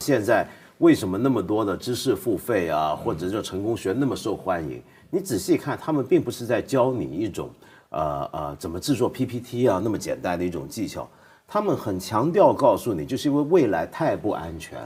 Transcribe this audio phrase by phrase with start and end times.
[0.00, 0.46] 现在
[0.78, 4.82] 为什么那么多的知识付费啊，或者叫成功学那么受欢迎？
[5.10, 7.50] 你仔细看，他们并不是在教你一种
[7.90, 11.08] 呃呃怎么制作 PPT 啊那么简单的一种技巧，
[11.46, 14.78] 他们很强调告诉你，就是因为未来太不安全。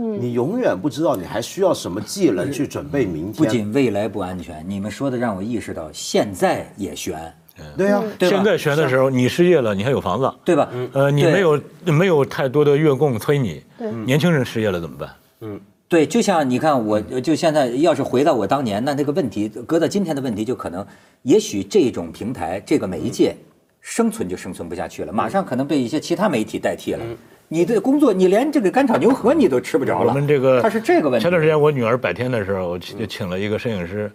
[0.00, 3.34] 你永远不知道你还需要什么技能去准备明天。
[3.34, 7.34] 不仅未来不安全，你们说的让我意识到现在也悬，
[7.78, 10.68] 对呀、对现在悬的时候，你失业了，你还有房子，对吧？
[10.92, 13.62] 呃，你没有没有太多的月供催你，
[14.04, 15.08] 年轻人失业了怎么办？
[15.40, 15.58] 嗯
[15.88, 20.86] 对，就像你看，我就现在要是回到我当年，那那个问题搁到今天的问题，就可能，
[21.22, 23.34] 也许这种平台这个媒介
[23.80, 27.02] 生存就生存不下去了，马上可能被一些其他媒体代替了。
[27.48, 30.12] 你的工作，你连这个干炒牛河你都吃不着了。
[30.12, 31.22] 我们这个它是这个问题。
[31.22, 34.12] 前段时间我女儿百天的时候，我就请了一个摄影师，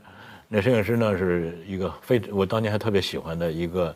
[0.54, 3.96] 那摄影师呢是一个非我当年还特别喜欢的一个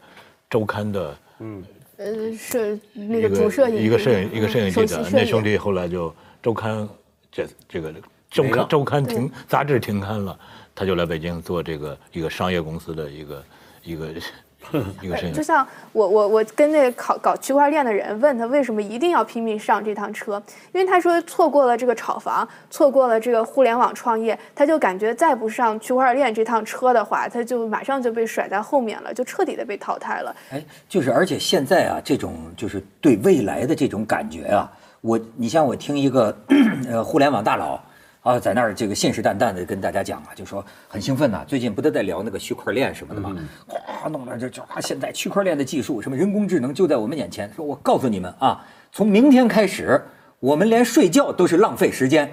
[0.50, 1.64] 周刊的嗯。
[1.98, 6.88] 呃，摄那个主摄影一个摄影一个摄影记者那兄弟后来就周刊
[7.32, 7.94] 这这个
[8.30, 10.40] 周刊周刊停杂志停刊了，
[10.74, 13.44] 他就来北京做这个一个商业公司的一个
[13.84, 14.14] 一个
[15.34, 20.42] 就像我我我跟那个搞搞区块链的人问他为什么一定要拼命上这趟车，
[20.74, 30.36] 因为他说错过了这个炒房，错过了这个互联网创业，他就感觉再不上区块链这趟车的话，他就马上就被甩在后面了，就彻底的被淘汰了。
[30.50, 34.70] 哎，就是而且现在啊，这种就是对未来的这种感觉啊，
[35.02, 36.36] 我你像我听一个
[36.90, 37.80] 呃互联网大佬
[38.28, 43.34] 啊，在那儿这个信誓旦旦的跟大家讲啊，就说很兴奋呐、最近不都在聊那个区块链什么的吗？
[43.66, 47.50] 哗，弄得这这啊，现在区块链的技术，什么人工智能就在我们眼前。
[47.56, 50.02] 说我告诉你们啊，从明天开始，
[50.42, 52.30] 我们连睡觉都是浪费时间。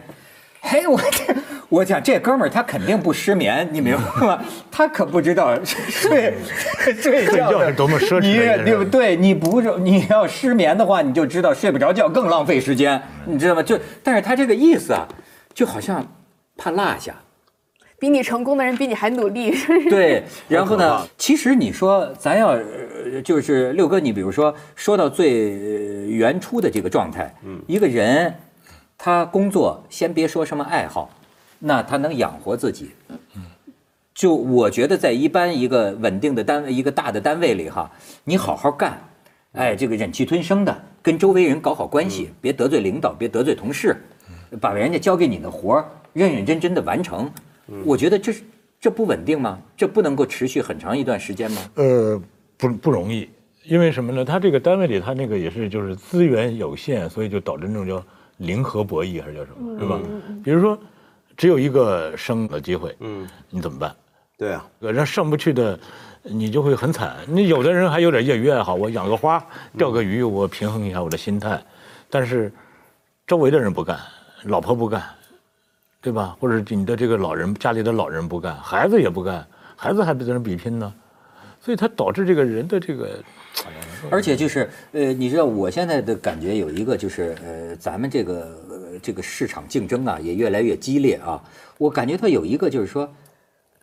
[0.62, 1.34] 嘿，我这
[1.69, 4.42] 我讲这哥们儿他肯定不失眠，你明白吗？
[4.73, 6.34] 他可不知道睡
[7.01, 9.14] 睡觉觉是多么奢侈你对不对？
[9.14, 13.62] 你不是你要失眠的话，你就知道睡不着觉更浪费时间，你知道吗？
[13.62, 15.06] 就但是他这个意思啊，
[15.55, 16.06] 就好像
[16.56, 17.14] 怕落下。
[17.97, 19.55] 比你成功的人比你还努力，
[19.88, 21.06] 对，然后呢？
[21.16, 27.34] 其实你说咱要呃就是六哥，你比如说说到最呃原初的这个状态，
[27.67, 28.34] 一个人
[28.98, 31.08] 他工作先别说什么爱好，
[31.61, 32.90] 那他能养活自己，
[34.12, 37.90] 就我觉得在一般一个稳定的单位、一个大的单位里哈，
[38.24, 39.00] 你好好干，
[39.52, 43.96] 哎，这个忍气吞声的，跟周围人搞好关系，别得罪领导，别得罪同事，
[44.61, 47.31] 把人家交给你的活儿认认真真的完成。
[47.85, 48.42] 我觉得这是
[48.79, 49.59] 这不稳定吗？
[49.77, 51.63] 这不能够持续很长一段时间吗？
[51.77, 52.20] 呃，
[52.59, 53.29] 不不容易，
[53.65, 54.25] 因为什么呢？
[54.25, 58.05] 他这个单位里，他那个也是就是资源有限，所以就导致那种叫
[58.37, 59.98] 零和博弈还是叫什么，是吧？
[60.45, 60.79] 比如说，
[61.36, 63.95] 只有一个升的机会，嗯，你怎么办？
[64.36, 65.79] 对啊，让上不去的，
[66.23, 67.17] 你就会很惨。
[67.27, 69.42] 你有的人还有点业余爱好，我养个花，
[69.79, 71.63] 钓个鱼，我平衡一下我的心态。
[72.11, 72.53] 但是
[73.27, 73.98] 周围的人不干，
[74.44, 75.02] 老婆不干，
[76.00, 76.36] 对吧？
[76.38, 80.92] 或者你的这个老人家里的老人不干，孩子也不干，孩子还跟人比拼呢，
[81.60, 83.22] 所以它导致这个人的这个
[84.10, 88.34] 而且就是呃，你知道我现在的感觉有一个就是呃，咱们这个
[88.68, 91.42] 呃这个市场竞争啊也越来越激烈啊。
[91.78, 93.11] 我感觉到有一个就是说。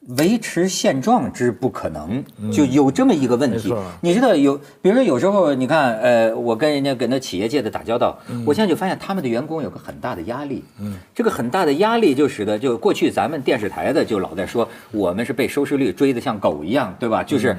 [0.07, 3.73] 维持现状之不可能，就有这么一个问题。
[4.01, 10.63] 你知道有，比如说有时候你看，呃，我跟人家跟那企业界的打交道，我现在就发现他们的员工有个很大的压力。
[10.79, 17.23] 嗯，这个很大的压力就使得就过去咱们电视台的就老在说我们是被收视率追得像狗一样，对吧？
[17.23, 17.55] 就是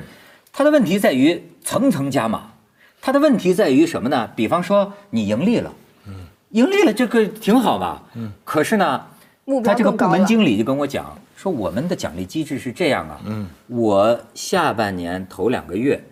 [0.52, 2.50] 他的问题在于层层加码，
[3.00, 4.28] 他的问题在于什么呢？
[4.34, 5.72] 比方说你盈利了，
[6.50, 8.02] 盈利了这个挺好吧？
[8.14, 9.00] 嗯，可是呢，
[9.44, 10.24] 目标他这个部门。
[10.24, 16.02] 经理就跟我讲说，我们的奖励机制是这样啊，嗯，我下半年头两个月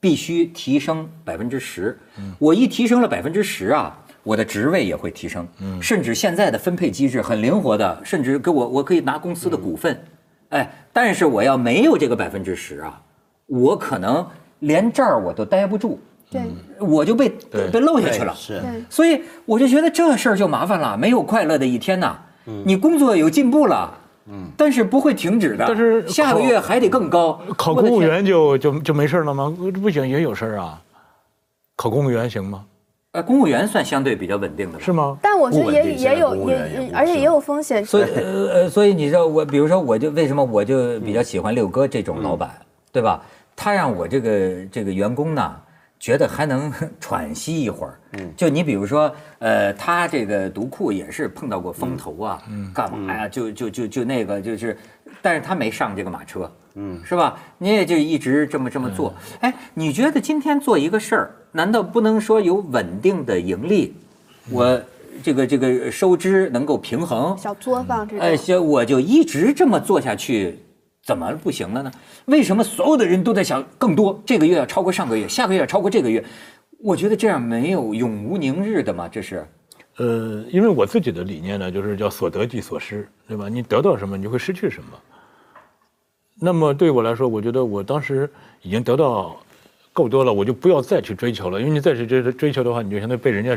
[0.00, 1.98] 必须提升百分之十，
[2.38, 10.02] 我一提升了百分之十啊，我的职位也会提升，嗯，甚至现在的分配机制很灵活的，甚至给我我可以拿公司的股份，
[10.48, 13.00] 哎，但是我要没有这个百分之十啊，
[13.46, 14.26] 我可能
[14.60, 15.98] 连这儿我都待不住，
[16.30, 16.42] 对。
[16.80, 17.28] 我就被
[17.70, 22.18] 被漏下去了，是，所以我就觉得这事儿就麻烦了，没有快乐的一天呐。
[22.44, 23.92] 你工作有进步了，
[24.26, 25.64] 嗯，但是不会停止的。
[25.66, 27.40] 但是下个月还得更高。
[27.56, 29.54] 考公务员就就就没事了吗？
[29.82, 30.80] 不行，也有事儿啊。
[31.76, 32.64] 考公务员行吗？
[33.12, 34.84] 呃，公务员算相对比较稳定的了。
[34.84, 35.18] 是吗？
[35.20, 37.84] 但我觉得也也有也而且也有风险。
[37.84, 42.50] 所以呃呃，所以你知道我，比如说我就为什么我就比较喜欢六哥这种老板，
[42.92, 43.20] 对吧？
[43.56, 45.54] 他让我这个这个员工呢，
[46.00, 47.94] 觉得还能 喘息一会儿。
[48.14, 52.42] 嗯，就你比如说，呃，他这个读库也是碰到过风头啊，
[52.74, 53.28] 干嘛呀？
[53.28, 54.76] 就就就就那个就是，
[55.22, 56.50] 但是他没上这个马车。
[56.74, 57.38] 嗯，是吧？
[57.58, 59.14] 你也就一直这么这么做。
[59.40, 63.94] 哎，你觉得今天做一个事儿，难道不能说有稳定的盈利？
[64.50, 64.80] 我
[65.22, 68.24] 这个这个收支能够平衡，小作坊这种。
[68.24, 70.58] 哎，行，我就一直这么做下去，
[71.04, 71.90] 怎么不行了呢？
[72.26, 74.22] 为什么所有的人都在想更多？
[74.24, 76.24] 这个月要超过上个月，下个月要超过这个月？
[76.78, 79.46] 我觉得这样没有永无宁日的嘛，这是。
[79.96, 83.48] 呃，因为我自己的理念呢，就是叫所得即所失，对吧？
[83.48, 84.98] 你得到什么，你就会失去什么。
[86.40, 88.30] 那么对我来说，我觉得我当时
[88.62, 89.36] 已经得到
[89.92, 93.54] 够多了，我就不要再去追求了，因为你再去追追求的话，你就相当于被人家，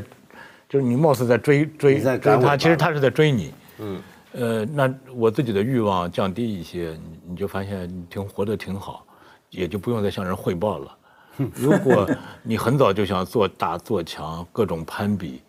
[0.68, 3.54] 就是你貌似在追追追他，其实他是在追你。
[3.80, 4.01] 嗯。
[4.34, 9.06] 呃，那我自己的欲望降低一些，你你就发现你挺活得挺好，
[9.50, 10.98] 也就不用再向人汇报了。
[11.56, 12.10] 如果
[12.44, 15.42] 你很早就想做大做强，各种攀比，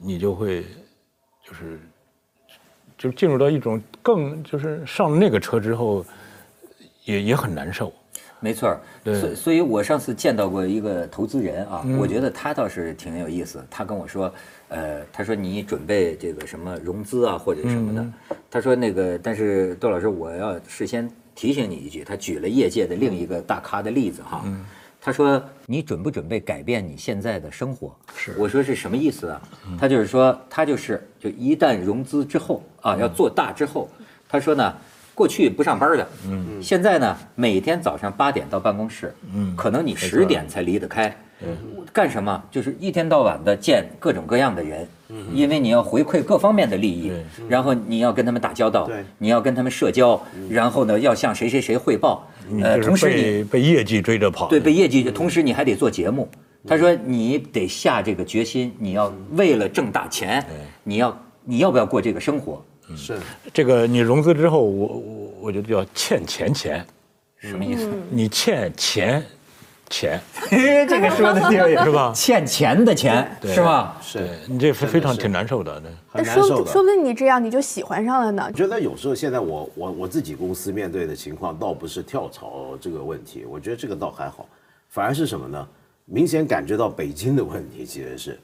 [0.00, 0.62] 你就会
[1.42, 1.80] 就是
[2.96, 6.04] 就进入到一种更就是上了那个车之后，
[7.04, 7.92] 也也很难受。
[8.44, 13.64] 没错，对所所以，我上次见到过一个投资人啊，我觉得他倒是挺有意思。
[13.70, 14.30] 他跟我说，
[14.68, 18.36] 呃，他说你准备这个什么融资啊，或者什么的。
[18.50, 24.44] 他说那个，但是窦老师，我要事先提醒你一句，他举了业界的另一个大咖的例子哈。
[25.00, 27.96] 他说你准不准备改变你现在的生活？
[28.14, 29.40] 是，我说是什么意思啊？
[29.80, 33.88] 他就是说，他就是就一旦融资之后啊，要做大之后，
[34.28, 34.74] 他说呢。
[35.14, 41.16] 过去不上班的，嗯，现在呢，每天早上八点到办公室，嗯，可能你十点才离得开，
[41.92, 42.42] 干什么？
[42.50, 47.12] 就是一天到晚的见各种各样的人，嗯，因为你要回馈各方面的利益，
[47.48, 50.20] 然后你要跟他们打交道，对，你要跟他们社交，
[50.50, 52.28] 然后呢，要向谁谁谁汇报，
[52.60, 54.48] 呃，同时你被被业绩追着跑。
[54.48, 56.28] 对被业绩，同时你还得做节目。
[56.66, 60.44] 他说你得下这个决心，你要为了挣大钱，
[60.82, 62.64] 你要你要不要过这个生活？
[62.96, 63.18] 是
[63.52, 66.84] 这个你融资之后，我我我觉得叫欠钱钱，
[67.38, 67.90] 什么意思？
[68.10, 69.24] 你欠钱
[69.90, 70.20] 钱，
[70.50, 73.96] 这个说的挺有意思是吧 欠钱的钱是吧？
[74.02, 75.80] 是，你这非非常挺难受的。
[75.82, 76.64] 那说很难受的。
[76.64, 78.52] 不说不定你这样你就喜欢上了呢我。
[78.52, 84.46] 觉得有时候现在我我我自己公司面对的情况，倒不是跳槽这个问题，我觉得这个倒还好，
[84.88, 85.68] 反而是什么呢？
[86.06, 88.38] 明显感觉到北京的问题其实是，嗯，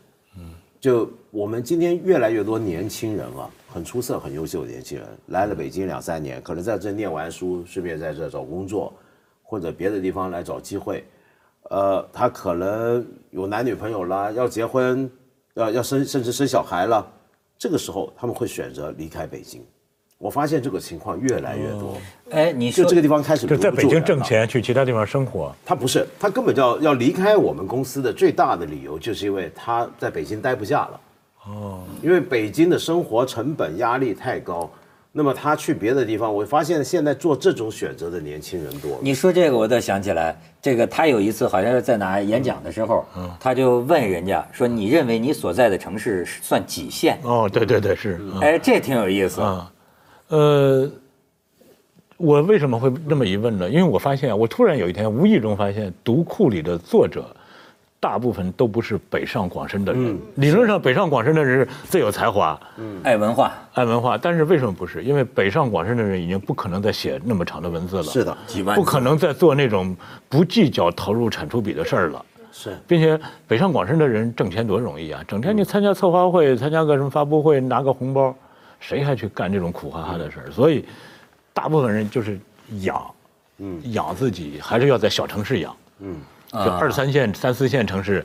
[0.80, 8.90] 就我们今天越来越多年轻人啊，很出色、很优秀的年轻人来了北京两三年，可能在这念完书，顺便在这找工作，
[9.42, 11.04] 或者别的地方来找机会，
[11.64, 15.10] 呃，他可能有男女朋友啦，要结婚，
[15.52, 17.06] 要要生，甚至生小孩了，
[17.58, 19.62] 这个时候他们会选择离开北京。
[20.20, 21.96] 我发现这个情况越来越多，
[22.30, 24.22] 哎，你说就这个地方开始就在北京挣。
[24.22, 25.50] 钱，去其他地方生活。
[25.64, 31.00] 他不是，他根本就要要离开我们公司的最大的理由，就是因为他在北京待不下了。
[31.46, 34.70] 哦，因为北京的生活成本压力太高，
[35.10, 38.98] 那么他去别的地方，我发现现在做这种选择的年轻人多。
[39.00, 43.06] 你说这个，我倒想起来，这个他有一次好像是在哪演讲的时候，
[43.40, 49.40] 他就问人家说：“你认为你所在的城市算几线哦，对对对，是。？”嗯哎，这挺有意思。
[50.30, 50.90] 啊，呃，
[52.16, 53.68] 我为什么会那么一问呢？
[53.68, 57.24] 因为我发现啊，我突然有一天无意中发现，读库里的作者，
[57.98, 60.18] 大部分都不是北上广深的人。
[60.36, 62.58] 理论上，北上广深的人是最有才华、
[63.02, 65.02] 爱文化，爱文化，但是为什么不是？
[65.02, 69.96] 因为北上广深的人已经不可能再写那么长的文字了，是的，几万不可能再做那种
[70.28, 72.24] 不计较投入产出比的事儿了。
[72.52, 75.22] 是并且北上广深的人挣钱多容易啊！
[75.26, 78.34] 整天你参加策划会，参加个什么发布会，拿个红包，
[78.80, 80.50] 谁还去干这种苦哈哈的事儿？
[80.50, 80.84] 所以，
[81.52, 82.38] 大部分人就是
[82.80, 83.14] 养，
[83.58, 86.16] 嗯，养自己，还是要在小城市养，嗯，
[86.52, 88.24] 就二三线、三四线城市，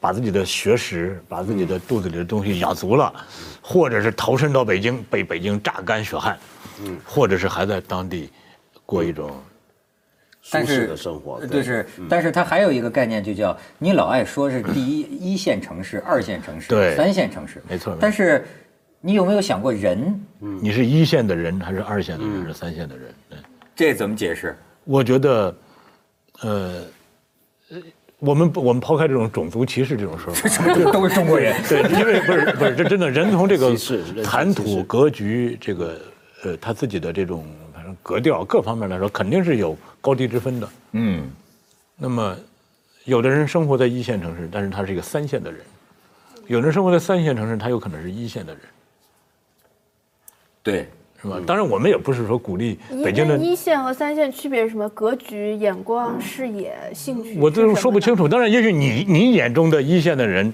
[0.00, 3.14] 把自己的学识，把自己的肚子里的东西养足了，
[3.60, 6.38] 或者是投身到北京，被北京榨干血汗，
[6.82, 8.30] 嗯，或者是还在当地
[8.86, 9.30] 过一种
[10.50, 18.46] 但是舒适的生活，对是，但是它还有一个概念，就叫你老爱说是第一一线城市、二线城市、对三线城市，没错但是
[19.00, 20.20] 你有没有想过人？
[20.38, 23.14] 你是一线的人，还是二线的人，还是三线的人？
[23.28, 23.38] 对。
[23.74, 24.54] 这怎么解释？
[24.84, 25.56] 我觉得，
[26.42, 26.82] 呃，
[27.70, 27.78] 呃
[28.18, 31.56] 我们我们抛开这种种族歧视这种说法，都都是中国人。
[31.66, 33.74] 对，因为不是不是，这真的人从这个
[34.22, 35.98] 谈吐格局，这个
[36.44, 40.68] 呃他自己的这种反正格调各方面来说，肯定是有高低之分的。
[40.92, 41.30] 嗯，
[41.96, 42.36] 那么，
[43.04, 45.60] 有的人生活在一线城市，但是他是一个三线的人；
[46.48, 48.62] 有的人生活在三线城市，他有可能是一线的人，
[50.62, 50.88] 对，
[51.20, 51.40] 是吧？
[51.46, 54.88] 当然，我们也不是说鼓励北京的一线和三线区别是什么？
[54.90, 58.28] 格局、眼光、视野、兴趣，我都说不清楚。
[58.28, 60.52] 当然，也许你你眼中的一线的人，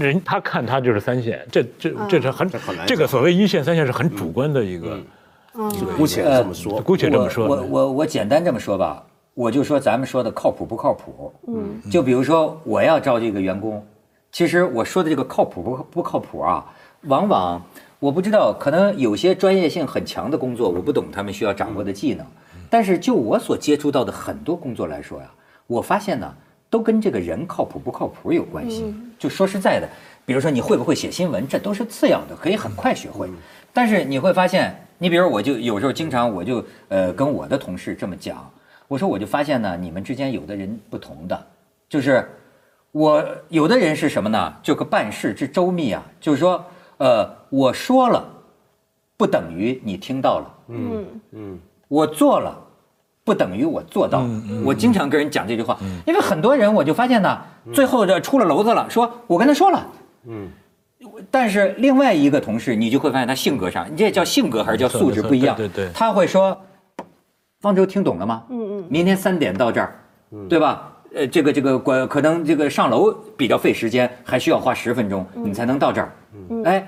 [0.00, 4.98] 人他看他就是三线，这这这是很很难这个所谓一线三线是很主观的一个，
[5.96, 6.80] 姑且这么说。
[6.80, 7.46] 姑且这么说。
[7.46, 11.32] 我我我我简单这么说吧，我就说咱们说的靠谱不靠谱。
[11.48, 13.84] 嗯，就比如说我要招这个员工，
[14.32, 16.64] 其实我说的这个靠谱不不靠谱啊，
[17.02, 17.62] 往往
[18.06, 22.24] 我不知道，可能有些专业性很强的工作，我不懂他们需要掌握的技能。
[22.70, 25.28] 但是就我所接触到的很多工作来说呀，
[25.66, 26.32] 我发现呢，
[26.70, 28.94] 都跟这个人靠谱不靠谱有关系。
[29.18, 29.88] 就说实在的，
[30.24, 33.28] 比如说你会不会写新闻，这都是次要的，可以很快学会。
[33.72, 38.48] 但是你会发现，你比如我就有时候经常我就呃跟我的同事这么讲，
[38.86, 41.46] 我说我就发现呢，你们之间有的人不同的，
[41.88, 42.24] 就是
[42.92, 44.54] 我有的人是什么呢？
[44.62, 46.64] 这个办事之周密啊，就是说，
[46.98, 48.24] 呃，我说了，
[49.16, 51.06] 不等于你听到了，嗯。
[51.32, 51.58] 嗯。
[51.88, 52.58] 我做了，
[53.22, 54.26] 不等于我做到。
[54.64, 57.38] 我经常跟人讲这句话，因为很多人我就发现呢，
[57.72, 59.86] 最后这出了篓子了，说我跟他说了，
[60.24, 60.48] 嗯。
[61.30, 65.54] 但是另外一个同事，你就会发现他性格上，你这叫性格还是叫素质不一样？
[65.54, 65.92] 对对对。
[65.92, 66.60] 他会说，
[67.60, 68.42] 方舟听懂了吗？
[68.48, 70.00] 嗯嗯，明天三点到这儿，
[70.48, 70.92] 对吧？
[71.16, 76.12] 呃，这个这个管可能这个上楼比较费时间，还需要花十分钟，你才能到这儿。
[76.66, 76.86] 哎，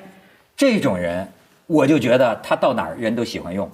[0.54, 1.26] 这种人，
[1.66, 3.66] 我就觉得他到哪儿人都喜欢用。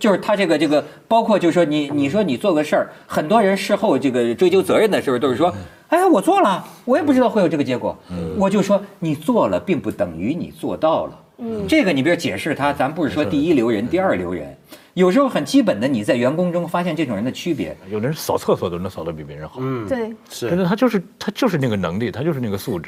[0.00, 5.54] 就是他这个这个，包括就是说你你说你做个事儿，很多人事后这个追究责任的时候都是说，
[5.88, 7.94] 哎，我做了，我也不知道会有这个结果。
[8.38, 11.20] 我就说你做了，并不等于你做到了。
[11.40, 14.56] 嗯这个你比如解释他，咱不是说第一流人、第二流人，
[14.98, 17.76] 有时候很基本的，你在员工中发现这种人的区别。
[17.88, 20.12] 有的人扫厕所都能扫得比别人好，嗯，对。
[20.28, 22.86] 是真的，他就是他就是那个能力，他就是那个素质。